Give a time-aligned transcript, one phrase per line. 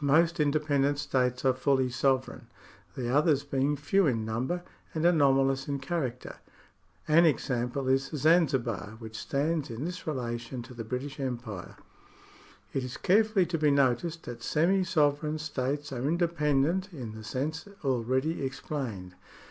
[0.00, 2.46] Most inde pendent states are fully sovereign,
[2.96, 4.62] the others being few in number
[4.94, 6.36] and anomalous in character.
[7.06, 11.76] An example is Zan zibar, which stands in this relation to the British Empire.
[12.72, 17.68] It is carefully to be noticed that semi sovereign states are independent, in the sense
[17.84, 19.14] already explained.